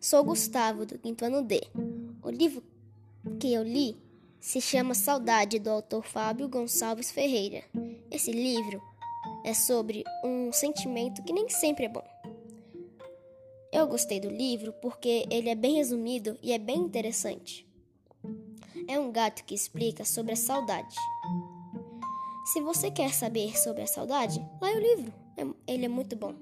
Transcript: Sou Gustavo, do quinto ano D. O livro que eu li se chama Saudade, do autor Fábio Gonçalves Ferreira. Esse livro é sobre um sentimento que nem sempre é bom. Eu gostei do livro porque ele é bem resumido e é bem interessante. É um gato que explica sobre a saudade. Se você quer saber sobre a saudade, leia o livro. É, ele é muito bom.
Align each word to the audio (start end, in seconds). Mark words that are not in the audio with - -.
Sou 0.00 0.24
Gustavo, 0.24 0.86
do 0.86 0.98
quinto 0.98 1.26
ano 1.26 1.42
D. 1.42 1.60
O 2.22 2.30
livro 2.30 2.62
que 3.38 3.52
eu 3.52 3.62
li 3.62 3.98
se 4.40 4.58
chama 4.58 4.94
Saudade, 4.94 5.58
do 5.58 5.68
autor 5.68 6.02
Fábio 6.02 6.48
Gonçalves 6.48 7.10
Ferreira. 7.10 7.62
Esse 8.10 8.32
livro 8.32 8.80
é 9.44 9.52
sobre 9.52 10.02
um 10.24 10.50
sentimento 10.54 11.22
que 11.22 11.34
nem 11.34 11.50
sempre 11.50 11.84
é 11.84 11.88
bom. 11.90 12.02
Eu 13.70 13.86
gostei 13.86 14.18
do 14.18 14.30
livro 14.30 14.72
porque 14.80 15.26
ele 15.30 15.50
é 15.50 15.54
bem 15.54 15.74
resumido 15.74 16.38
e 16.42 16.50
é 16.54 16.58
bem 16.58 16.78
interessante. 16.78 17.68
É 18.88 18.98
um 18.98 19.12
gato 19.12 19.44
que 19.44 19.54
explica 19.54 20.06
sobre 20.06 20.32
a 20.32 20.36
saudade. 20.36 20.96
Se 22.54 22.62
você 22.62 22.90
quer 22.90 23.12
saber 23.12 23.54
sobre 23.58 23.82
a 23.82 23.86
saudade, 23.86 24.42
leia 24.62 24.78
o 24.78 24.80
livro. 24.80 25.12
É, 25.36 25.74
ele 25.74 25.84
é 25.84 25.88
muito 25.88 26.16
bom. 26.16 26.34